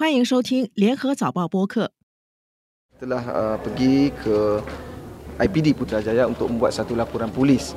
[0.00, 1.92] 欢迎收听联合早报播客。
[2.98, 4.64] telah uh, pergi ke
[5.36, 7.76] IPD Putrajaya untuk membuat satu laporan polis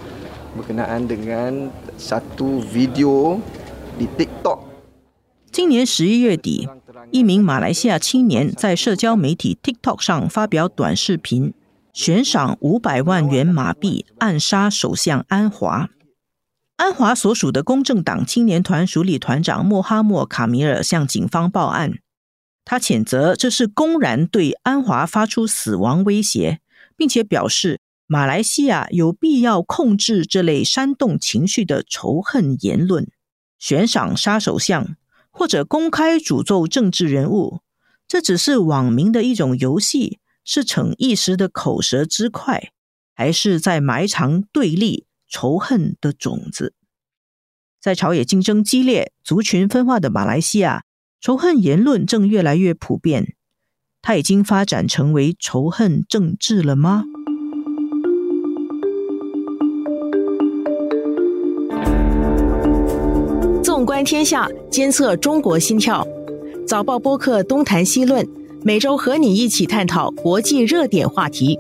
[0.55, 1.67] berkenaan dengan
[1.99, 3.43] satu video
[3.99, 4.63] di TikTok
[5.51, 6.69] 今年十一月底，
[7.11, 11.53] 一名马来西亚青年在社交媒体 TikTok 上发表短视频，
[11.91, 15.89] 悬赏五百万元马币暗杀首相安华。
[16.77, 21.99] 安华所属的公正党青年团署理团长莫哈默卡米尔向警方报案，
[22.65, 26.59] 他谴责这是公然对安华发出死亡威胁，
[26.95, 33.09] 并且表示马来西亚有必要控制这类煽动情绪的仇恨言论，
[33.59, 34.95] 悬赏杀手相。
[35.35, 37.61] 或者公开诅咒政治人物，
[38.07, 42.71] 这只是网民的一种游戏，是逞一时的口舌之快，
[43.15, 46.75] 还是在埋藏对立、仇恨的种子？
[47.81, 50.83] 在朝野竞争激烈、族群分化的马来西亚，
[51.25, 53.35] 仇恨言论正越来越普遍。
[54.01, 57.05] 它已经发展成为仇恨政治了吗？
[63.63, 66.05] 纵观天下，监测中国心跳。
[66.67, 68.27] 早报播客东谈西论，
[68.61, 71.57] 每周和你一起探讨国际热点话题。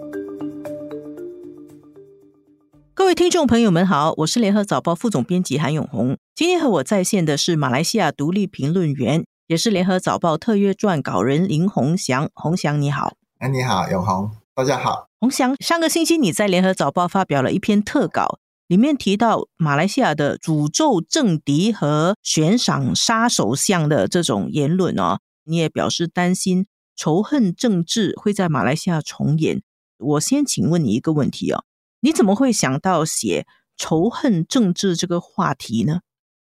[2.93, 6.17] 各位听众朋友们好，我是联合早报副总编辑韩永红。
[6.35, 12.27] 今天和我在线的是马来西亚独立评论员，也是联合早报特约撰稿人林宏祥。
[12.33, 15.09] 宏祥你好，哎，你好，永红，大家好。
[15.19, 18.39] 宏祥，上个星期你在联合早报发表了一篇特稿。
[18.65, 26.65] 里面提到马来西亚的诅咒政敌和悬赏杀首相的这种言论哦，你也表示担心
[26.95, 29.61] 仇恨政治会在马来西亚重演。
[29.99, 31.63] 我先请问你一个问题哦，
[31.99, 33.45] 你怎么会想到写
[33.77, 35.99] 仇恨政治这个话题呢？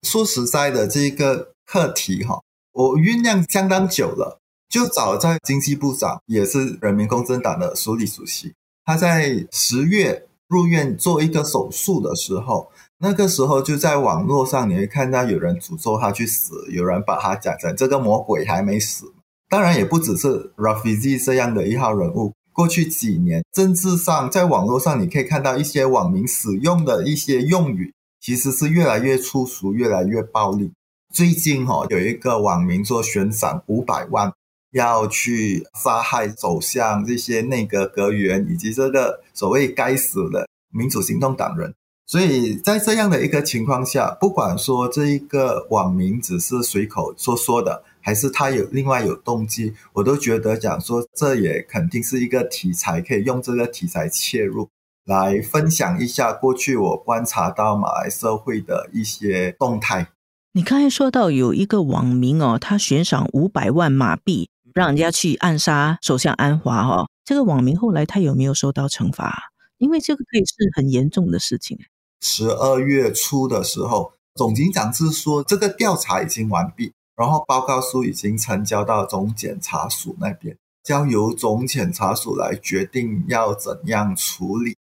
[0.04, 2.42] 说实在的，这个课题哈，
[2.74, 4.40] 我酝酿相当久了，
[4.70, 8.54] 就早在经济部长也是人民公正党的署理主席，
[8.86, 10.26] 他在十月。
[10.50, 19.14] 入院做一个手术的时候，那个时候就在网络上你会看到有人诅咒他去死，有人把他讲成这个魔鬼还没死。
[19.48, 22.34] 当然也不只是 Rafizi 这样的一号人物。
[22.52, 30.72] 过去几年，政治上在网络上你可以看到一些网民使用的一些用语，其实是越来越粗俗，越来越暴力。
[31.14, 34.32] 最近哈、哦、有一个网民说悬赏五百万。
[34.72, 41.74] 要去杀害首相、这些内阁阁员以及这个所谓该死的民主行动党人，
[42.06, 54.70] 所以在这样的一个情况下，不管说这一个网民只是随口说说的，还是他有另外有动机，我都觉得讲说这也肯定是一个题材，可以用这个题材切入
[55.06, 60.10] 来分享一下过去我观察到马来社会的一些动态。
[60.54, 64.50] 你刚才说到有一个网民哦，他悬赏五百万马币。
[64.76, 69.52] 让人家去暗杀首相安华哈、哦，这个网民后来他有没有受到惩罚？
[69.80, 71.78] 因为这个可以是很严重的事情。
[72.22, 84.78] 十二月初的时候，总警长是说这个调查已经完毕，然后报告书已经呈交到总检察署那边，交由总检察署来决定要怎样处理。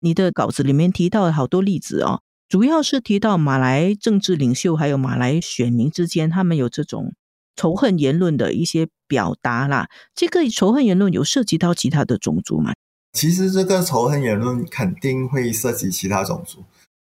[0.00, 7.14] 你的稿子里面提到了好多例子哦，主要是提到马来政治领袖还有马来选民之间，他们有这种。
[7.58, 12.74] 仇恨言论的一些表达啦，这个仇恨言论有涉及到其他的种族吗？
[13.14, 16.62] 其实这个仇恨言论肯定会涉及其他种族。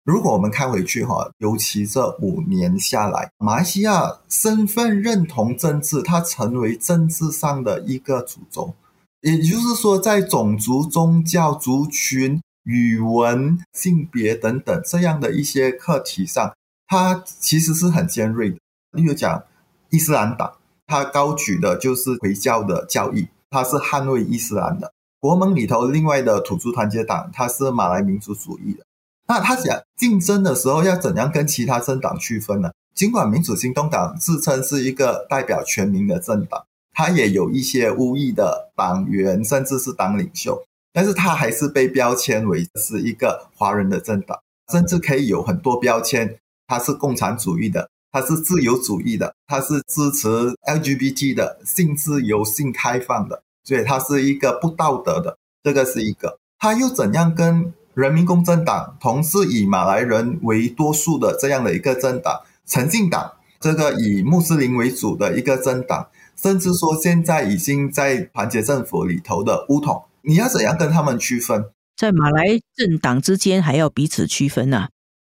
[0.05, 8.75] 如果我们看回去哈，尤其这五年下来，马来西亚身份认同政治，它成为政治上的一个主轴。
[9.21, 16.55] 也就是说，在种族、宗教、族群、语文、性别等等这样的一些课题上，
[16.87, 18.59] 它其实是很尖锐的。
[18.93, 19.43] 例如讲。
[19.91, 20.53] 伊斯兰党，
[20.87, 24.93] 它高举的就是回教的教义，它是捍卫伊斯兰的。
[25.19, 28.85] 国盟里头另外的土著团结党，它是马来民族主义的。
[29.27, 32.71] 那他想竞争的时候要怎样跟其他政党区分呢？
[32.95, 40.63] 尽管民主行动党自称是一个代表全民的政党，他也有一些巫裔的党员，甚至是党领袖，
[40.93, 44.39] 但是他还是被标签为是一个华人的政党，
[44.73, 47.91] 甚至可以有很多标签，他是共产主义的。
[48.11, 50.27] 他是自由主义的，他是支持
[50.67, 55.37] LGBT 的性自由、性开放的，所以他是一个不道德的。
[55.63, 63.31] 这个是一个，他又怎样跟人民公正党，同是以马来人为多数的这样的一个政党，诚信党
[63.61, 71.71] 这个以穆斯林为主的一个政党，甚至说现在已经在团结政府里头的巫统，你要怎样跟他们区分？
[71.97, 74.91] 在马来政党之间还要彼此区分啊？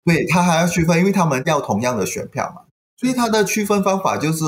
[0.04, 2.64] 对他还要区分，因为他们要同样的选票嘛，
[2.98, 4.44] 所以他的区分方法就是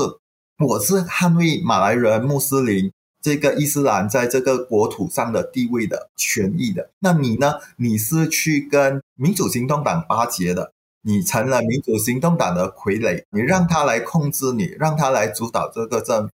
[0.58, 2.90] 我是捍卫马来人、穆斯林
[3.22, 6.90] 这个伊斯兰在这个国土上的地位的权益的。
[6.98, 7.60] 那你呢？
[7.76, 10.72] 你是去跟民主行动党巴结的，
[11.02, 16.28] 你成了民主行动党的傀儡，你让他来控制你，让他来主导这个政，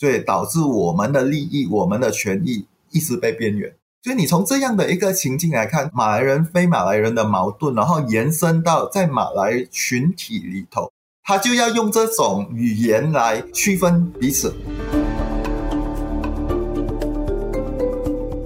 [0.00, 3.74] 所以导致我们的利益、我们的权益一直被边缘。
[4.02, 10.90] 所以你从这样的一个情境来看，马来人、非马来人的矛盾，然后延伸到在马来群体里头。
[11.24, 14.52] 他就要用这种语言来区分彼此。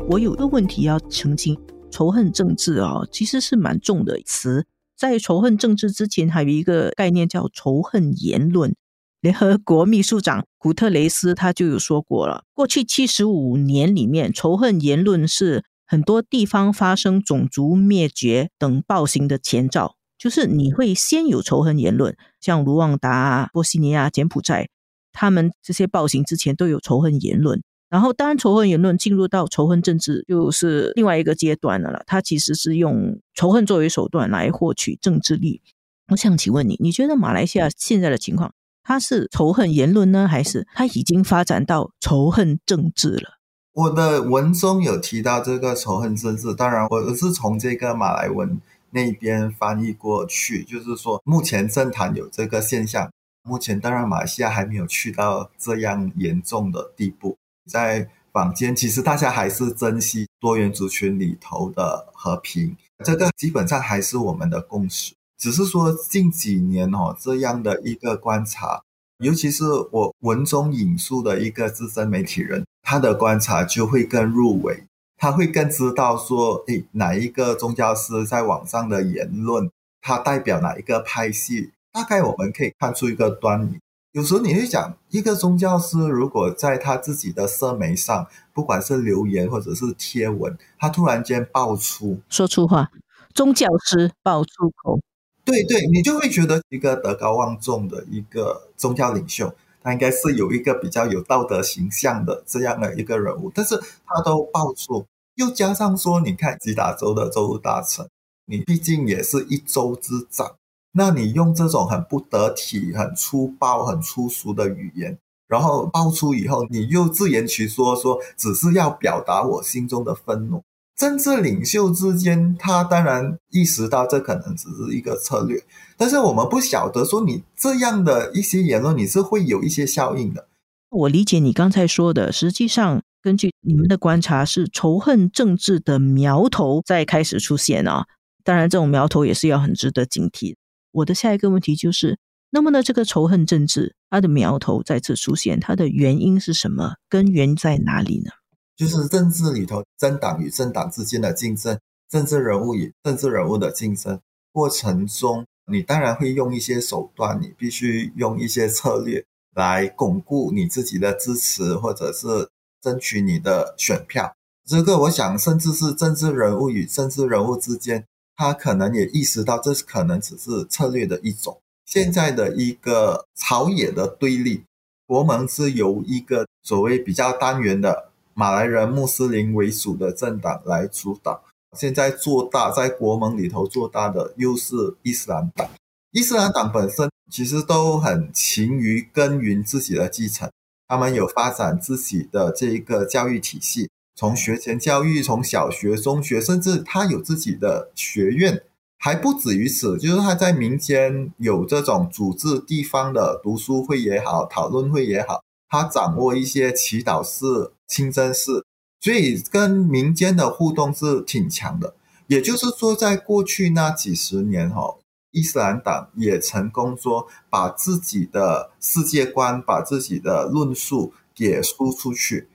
[0.08, 1.58] 我有个问题要澄清：
[1.90, 4.66] 仇恨政治啊，其实是蛮重的词。
[4.94, 8.75] 在仇恨政治之前，还有一个概念叫仇恨言论。
[9.20, 19.96] 联合国秘书长古特雷斯他就有说过了：过去七十五年里面，仇恨言论是很多地方发生种族灭绝等暴行的前兆。
[20.18, 24.68] 就是你会先有仇恨言论，像卢旺达、波西尼亚、柬埔寨，
[25.12, 27.62] 他们这些暴行之前都有仇恨言论。
[27.90, 32.02] 然后，当然仇恨言论进入到仇恨政治，就是另外一个阶段的了。
[32.06, 35.60] 它其实是用仇恨作为手段来获取政治力。
[36.08, 38.54] 我想请问你，你觉得马来西亚现在的情况，
[38.86, 43.38] 他是仇恨言论呢，还是他已经发展到仇恨政治了？
[43.72, 48.60] 我的文中有提到这个仇恨政治，当然我是从这个马来文。
[48.90, 53.10] 那边翻译过去，就是说，目前政坛有这个现象。
[53.42, 57.36] 目前当然，马来西亚还没有去到这样严重的地步。
[57.68, 62.74] 在坊间，其实大家还是珍惜多元族群里头的和平，
[63.04, 65.12] 这个基本上还是我们的共识。
[65.38, 68.82] 只是说近几年哦，这样的一个观察，
[69.18, 74.84] 尤其是我文中引述的一个资深媒体人，他的观察就会更入围。
[75.18, 79.70] 他会更知道说，诶，哪一个宗教师在网上的言论，
[80.02, 81.72] 他代表哪一个派系？
[81.90, 83.78] 大概我们可以看出一个端倪。
[84.12, 92.90] 有时候你会讲，一个宗教师如果在他自己的社媒上，不管是留言或者是贴文，他突然间爆出说出话，
[93.34, 95.00] 宗教师爆粗口，
[95.46, 99.54] 对对，你就会觉得一个德高望重的一个宗教领袖。
[99.81, 105.06] 他应该是有一个比较有道德形象的这样的一个人物，但是他都爆出，
[105.37, 108.04] 又加上说，你看吉打州的州务大臣，
[108.46, 110.56] 你毕竟也是一州之长，
[110.90, 115.16] 那你用这种很不得体、很粗暴、很粗俗的语言，
[115.46, 120.64] 然后爆出以后，你又自圆其说，说只是要表达我心中的愤怒。
[120.96, 125.62] 政治领袖之间，他当然意识到这可能只是一个策略，
[125.96, 130.48] 但是我们不晓得说你这样的一些言论，你是会有一些效应的。
[130.88, 138.06] 我理解你刚才说的，实际上根据你们的观察，是仇恨政治的苗头在开始出现啊。
[138.42, 140.54] 当然，这种苗头也是要很值得警惕。
[140.92, 142.16] 我的下一个问题就是，
[142.50, 146.94] 那么呢，这个仇恨政治它的苗头再次出现，它的原因是什么？
[147.10, 148.31] 根源在哪里呢？
[148.76, 151.78] 就是政治里头政党与政党之间的竞争，
[152.11, 154.20] 政治人物与政治人物的竞争
[154.52, 159.25] 过程中，你当然会用一些手段，你必须用一些策略
[159.55, 162.50] 来巩固你自己的支持，或者是
[162.82, 164.37] 争取你的选票。
[164.67, 168.05] 这个我想，甚至是政治人物与政治人物之间，
[168.37, 171.58] 他可能也意识到，这可能只是策略的一种。
[171.87, 174.64] 现在的一个朝野的对立，
[175.06, 178.11] 国盟是由一个所谓比较单元的。
[178.38, 181.43] 马来人穆斯林为主的政党来主导，
[181.75, 185.66] 现在做大在国盟里头做大的又是伊斯兰党。
[186.11, 190.50] 伊斯兰党本身其实都很勤于耕耘自己的继承，
[190.87, 198.62] 他们有发展自己的这一个教育体系，从学前教育，从小学、中学，甚至他有自己的学院，
[198.99, 205.43] 还不止于此，就是他在民间有这种组织地方的读书会也好，讨论会也好。
[205.71, 208.64] 他掌握一些祈祷式、清真寺，
[209.00, 211.95] 所以跟民间的互动是挺强的。
[212.26, 214.97] 也就是说，在过去那几十年，哈，
[215.31, 222.49] 伊斯兰党也成功说把自己的世界观、把自己的论述给输出去。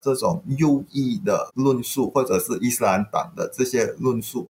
[0.00, 4.48] 这种右翼的论述，或者是伊斯兰党的这些论述，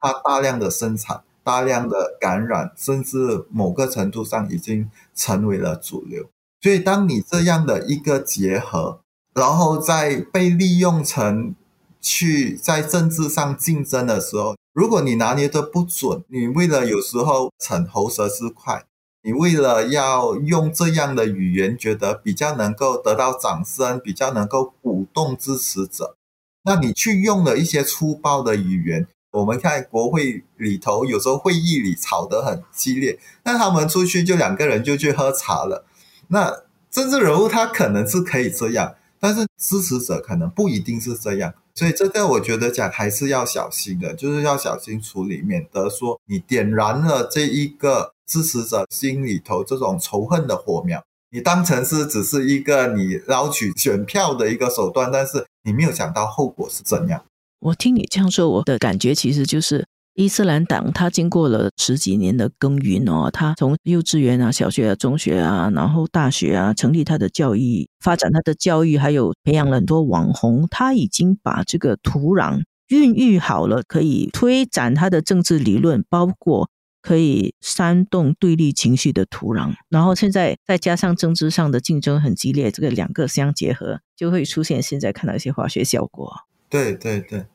[0.00, 6.30] 它大量的生产、大量的感染，甚至某个程度上已经成为了主流。
[6.62, 9.00] 所以，当你这样的一个结合，
[9.34, 11.54] 然后再被利用成
[12.00, 18.84] 去在政治上竞争的时候，如果你拿捏的不准，你为了有时候逞喉舌之快，
[19.22, 26.16] 你为了要用这样的语言，觉得比较能够得到掌声，比较能够鼓动支持者，
[26.64, 29.06] 那你去用了一些粗暴的语言。
[29.32, 35.84] 我们看国会里头，有时候会议里吵得很激烈，那他们出去就两个人就去喝茶了。
[36.28, 41.54] 那政治人物他可能是可以这样，但是支持者可能不一定是这样。
[41.74, 57.24] 所以这个我觉得讲还是要小心的，就是要小心处理，免得说你点燃了这一个支持者心里头这种仇恨的火苗，你当成是只是一个你捞取选票的一个手段，但是你没有想到后果是怎样。
[57.60, 59.86] 我听你这样说，我的感觉其实就是。
[60.14, 76.70] 伊斯兰党，它经过了十几年的耕耘哦，它从幼稚园啊、小学啊、中学啊，然后大学啊，成立它的教育，发展它的教育，还有培养了很多网红，它已经把这个土壤孕育好了，可以推展它的政治理论，包括
[77.02, 79.72] 可以煽动对立情绪的土壤。
[79.88, 86.32] 然后现在再加上政治上的竞争很激烈，这个两个相结合，就会出现现在看到一些化学效果。
[86.70, 87.46] 对对对。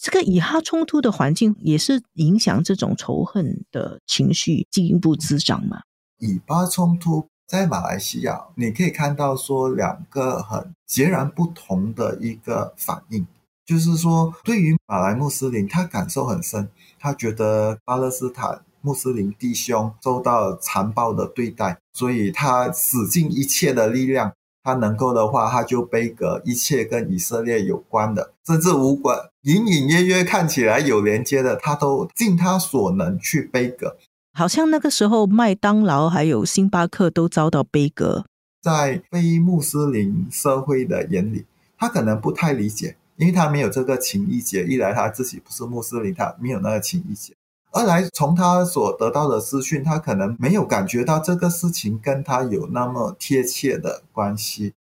[0.00, 5.82] 这个以哈冲突的环境也是影响这种仇恨的情绪进一步滋长嘛？
[6.18, 13.26] 以巴冲突在马来西亚，你可以看到说两个很截然不同的一个反应，
[13.66, 16.66] 就是说对于马来穆斯林，他感受很深，
[16.98, 24.32] 他觉得巴勒斯坦穆斯林弟兄受到残暴的对待，所以他使尽一切的力量。
[24.62, 33.96] 他能够的话，他就背革一切跟以色列有关的，甚至无关隐隐约约看起来有连接的，他都尽他所能去背革。
[34.32, 38.24] 好像那个时候，麦当劳还有星巴克都遭到背革。
[38.62, 41.46] 在非穆斯林社会的眼里，
[41.78, 44.64] 他可能不太理解，因为他没有这个情谊节。
[44.64, 47.32] 一来他自己不是穆斯林，他没有那个情谊结。
[47.72, 54.74] 二来，从他所得到的资讯，他可能没有感觉到这个事情跟他有那么贴切的关系，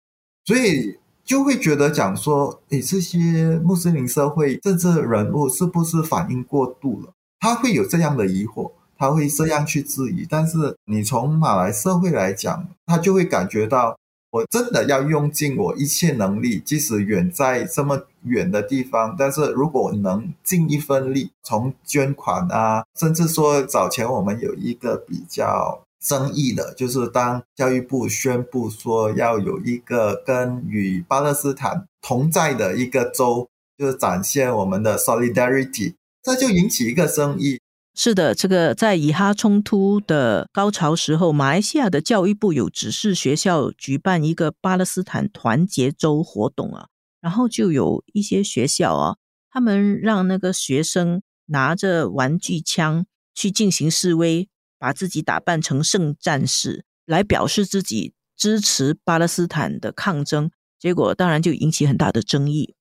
[0.45, 7.13] 所以就会觉得讲说，诶，这些穆斯林社会政治人物是不是反应过度了？
[7.39, 10.25] 他会有这样的疑惑，他会这样去质疑。
[10.29, 13.97] 但是你从马来社会来讲，他就会感觉到。
[14.29, 37.59] 我真的要用尽我一切能力，即使远在这么远的地方，但是如果能尽一份力，从捐款啊，甚至说早前我们有一个比较争议的，就是当教育部宣布说要有一个跟与巴勒斯坦同在的一个州，就是展现我们的 solidarity，这就引起一个争议。
[37.99, 46.89] 是的，这个在以哈冲突的高潮时候，马来西亚的教育部有指示学校举办一个巴勒斯坦团结周活动啊，
[47.19, 49.15] 然后就有一些学校啊，
[49.49, 62.75] 他们让那个学生拿着玩具枪去进行示威，把自己打扮成圣战士来表示自己支持巴勒斯坦的抗争，结果当然就引起很大的争议。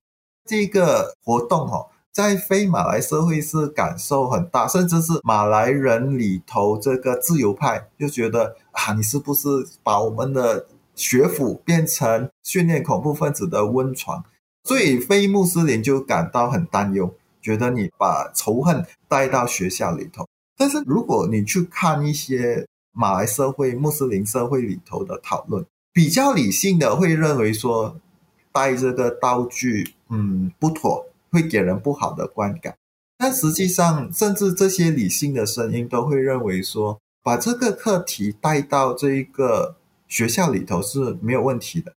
[0.45, 1.87] 这个活动哈。
[2.17, 9.47] 在非马来社会是感受很大，甚至是马来人里头这个自由派就觉得啊，你是不是
[9.83, 14.25] 把我们的学府变成训练恐怖分子的温床？
[14.65, 20.27] 所以非穆斯林就感到很担忧，觉得你把仇恨带到学校里头。
[20.57, 28.01] 但是如果你去看一些马来社会、穆斯林社会里头的讨论，比较理性的会认为说
[28.53, 31.05] 带这个道具，嗯，不妥。
[31.37, 32.75] 会给人不好的观感，
[33.19, 39.77] 但实际上，甚至这些理性的声音都会认为说，把这个课题带到这一个
[40.09, 41.93] 学校里头是没有问题的。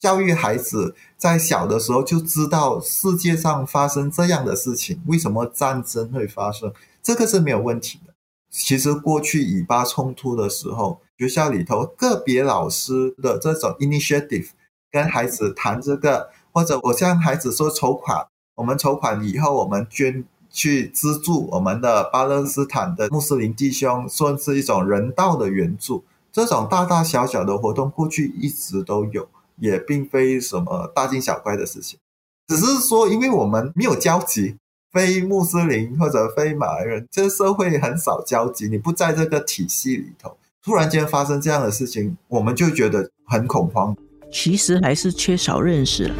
[0.00, 8.12] 教育孩子在小的时候就知道世界上发生这样的事情，为什么战争会发生，这个是没有问题的。
[8.50, 14.48] 其实过去以巴冲突的时候，学校里头个别老师的这种 initiative，
[14.90, 18.26] 跟孩子谈这个，或者我向孩子说筹款。
[18.54, 26.04] 我们筹款以后，我们捐去资助我们的巴勒斯坦的穆斯林弟兄，算是一种人道的援助。
[26.30, 31.98] 这种大大小小的活动，过去一直都有，也并非什么大惊小怪的事情。
[32.48, 34.56] 只是说，因为我们没有交集，
[34.92, 43.96] 非穆斯林或者非马来人，这个社会很少交集，你不在这个体系里头，突然间发生这样的事情，我们就觉得很恐慌。
[44.30, 46.12] 其实还是缺少认识。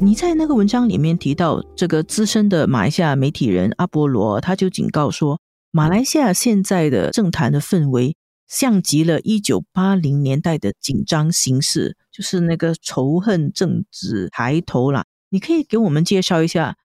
[0.00, 8.14] 你在那个文章里面提到，这个资深的马来西亚媒体人阿波罗，他就警告说，马来西亚现在的政坛的氛围，
[8.46, 15.04] 像极了一九八零年代的紧张形势，就是那个仇恨政治抬头了。
[15.30, 16.76] 你可以给我们介绍一下？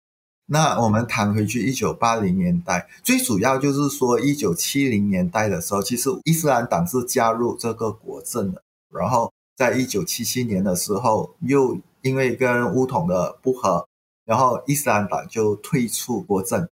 [0.46, 11.78] 那我们谈回去一九八零年代，最主要就是说一九七零年代的时候，其实伊斯兰党是加入这个国政的，然后在一九七七年的时候又。
[12.02, 13.88] 因为跟乌统的不和，
[14.26, 16.68] 然后伊斯兰党就退出国政，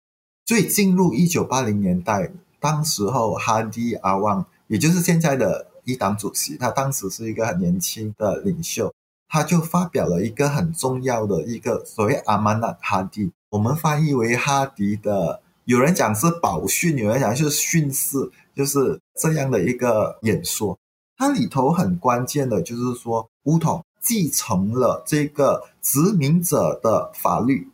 [0.46, 8.94] 所以进入一九八零年代，当时候哈迪阿旺，也就是现在的一党主席，他当时是一个很年轻的领袖，
[9.27, 20.77] 他就发表了一个很重要的一个所谓阿曼纳哈迪，我们翻译为哈迪的，有人讲是宝训，有人讲是训示，就是这样的一个演说。
[21.15, 27.70] 它里头很关键的就是说，乌统继承了这个殖民者的法律，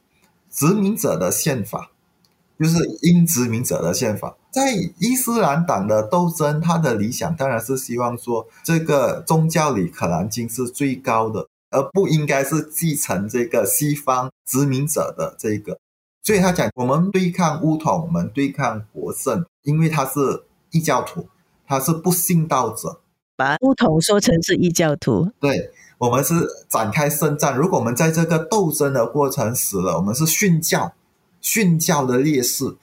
[0.49, 1.91] 殖民者的宪法。
[2.59, 15.79] 就是英殖民者的宪法，在伊斯兰党的斗争，他的理想当然是希望说，这个宗教里可兰经是最高的，而不应该是继承这个西方殖民者的这个。
[16.21, 21.29] 所以他讲，我们对抗乌统，我们对抗国圣，因为他是异教徒，
[21.65, 22.99] 他是不信道者，
[23.37, 25.31] 把乌统说成是异教徒。
[25.39, 26.33] 对我们是
[26.67, 30.93] 展开圣战，如果我们在这个斗争的过程死了，我们是殉教。
[31.41, 32.75] 殉教的烈士，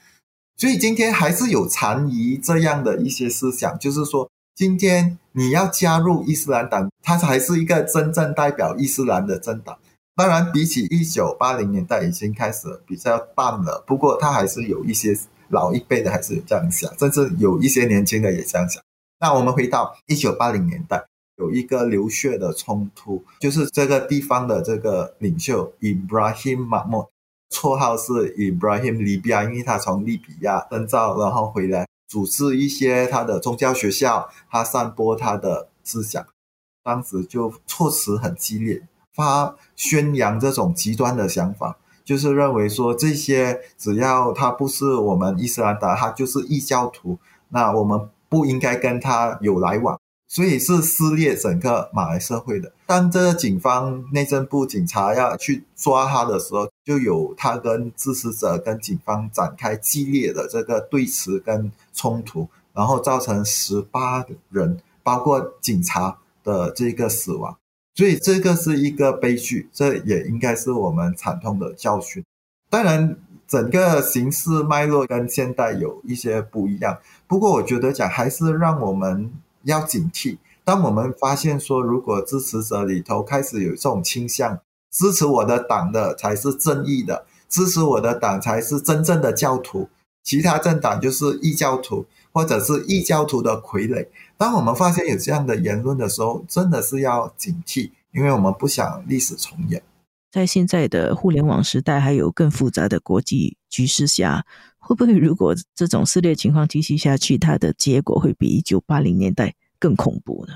[0.57, 9.77] 所以今天还是有残余这样的一些思想，就是说，今天你要加入伊斯兰党，它才是一个真正代表伊斯兰的政党。
[10.15, 15.15] 当然，比起一九八零年代已经开始比较淡了，不过它还是有一些
[15.51, 18.83] 老一辈的还是这样想，甚至有一些年轻的也这样想。
[19.21, 21.05] 那我们回到一九八零年代，
[21.37, 27.09] 有一个流血的冲突，就是这个地方的这个领袖 Ibrahim Mahmud。
[27.49, 36.27] 绰号是 Ibrahim Libya，因为他从利比亚征召，然后回来组织一些他的宗教学校，他散播他的思想。
[36.83, 38.83] 当时就措辞很激烈，
[39.15, 47.19] 发宣扬这种极端的想法，就是认为说这些只要他不是我们伊斯兰的，他就是异教徒，
[47.51, 49.99] 那我们不应该跟他有来往。
[50.29, 52.73] 所以是撕裂整个马来社会的。
[52.85, 67.57] 当这个警方、内政部警察要去抓他的时候，就有他跟支持者跟警方展开激烈的这个对峙跟冲突，然后造成十八人，包括警察的这个死亡。
[67.95, 72.25] 所以这个是一个悲剧，这也应该是我们惨痛的教训。
[72.69, 79.33] 当然，整个形势脉络跟现代有一些不一样，不过我觉得讲还是让我们。
[79.67, 80.39] 要警惕。
[80.65, 84.59] 当我们发现说，如果支持者里头开始有这种倾向，
[84.91, 89.89] 支持我的党的才是正义的，支持我的党才是真正的教徒，
[90.25, 94.09] 其他政党就是异教徒，或者是异教徒的傀儡。
[94.37, 99.83] 当我们发现有这样的言论的时候，真的是要警惕，因为我们不想历史重演。
[100.37, 104.45] 在现在的互联网时代，还有更复杂的国际局势下。
[104.79, 110.53] 会不会如果这种撕裂情况继续下去，它的结果会比一九八零年代更恐怖呢？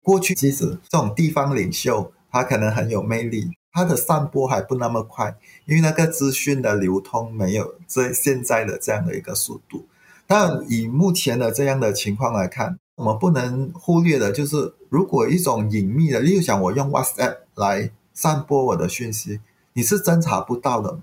[0.00, 9.88] 过去其实这种地方领袖他可能很有魅力，他的散播还不那么快，因为那个资讯的流通没有这现在的这样的一个速度。
[10.28, 19.40] 但以目前的这样的情况来看，我们不能忽略的就是，如果一种隐秘的，例如讲我用 WhatsApp 来散播我的讯息，
[19.74, 20.98] 你是侦查不到的。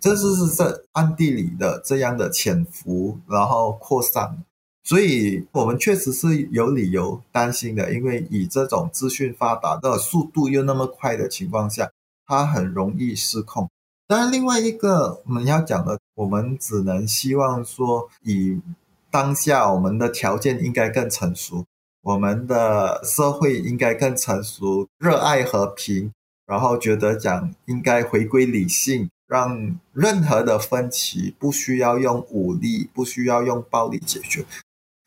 [0.00, 4.42] 这是是在暗地里的这样的潜伏，然后扩散，
[4.82, 7.92] 所以我们确实是有理由担心的。
[7.92, 11.90] 因为以这种资讯发达的速度又那么快的情况下，
[12.26, 13.68] 它很容易失控。
[14.06, 18.58] 当然，另外一个我们要讲的，我们只能希望说，以
[19.10, 21.66] 当下我们的条件应该更成熟，
[22.02, 26.12] 我们的社会应该更成熟，热爱和平，
[26.48, 29.08] 然后觉得讲应该回归理性。
[29.28, 34.42] 让任何的分歧不需要用武力，不需要用暴力解决，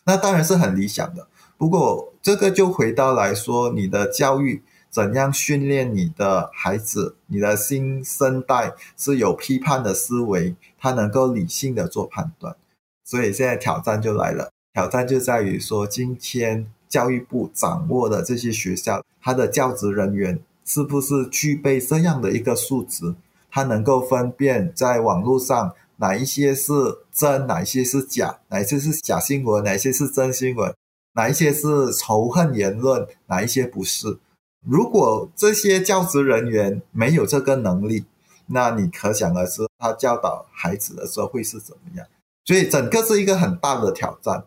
[0.06, 1.27] 那当然是很理想的。
[1.58, 12.56] 不过这个就回到来说，你的教育怎样训练你的孩子，你的新生代是有批判的思维，他能够理性的做判断。
[13.04, 20.39] 所以现在挑战就来了，挑战就在于说，今天教育部掌握的这些学校，他的教职人员
[20.73, 23.13] 是不是具备这样的一个素质？
[23.49, 26.71] 他能够分辨在网络上哪一些是
[27.12, 30.73] 真，哪一些是假，哪一些是假新闻，哪一些是真新闻，
[31.15, 34.17] 哪一些是仇恨言论，哪一些不是。
[34.65, 38.05] 如果这些教职人员没有这个能力，
[38.45, 42.07] 那你可想而知，他教导孩子的时候会是怎么样。
[42.45, 44.45] 所以，整个是一个很大的挑战。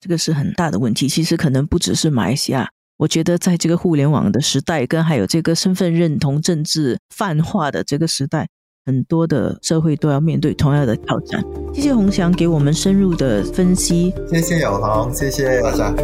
[0.00, 1.06] 这个是很大的问题。
[1.06, 2.70] 其实可能不只是马来西亚。
[2.98, 8.48] 我觉得在这个互联网的时代，跟还有这个身份认同政治泛化的这个时代，
[8.86, 11.44] 很多的社会都要面对同样的挑战。
[11.74, 14.14] 谢谢洪翔给我们深入的分析。
[14.30, 15.94] 谢谢永恒，谢谢大家。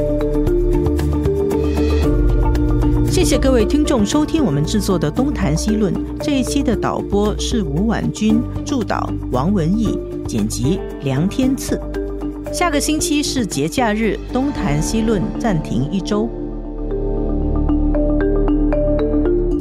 [3.11, 11.81] 谢谢各位听众收听我们制作的《东谈西论》这一期的导播是吴婉君，助导王文义，剪辑梁天赐。
[12.53, 16.29] 下个星期是节假日，东谈西论暂停一周。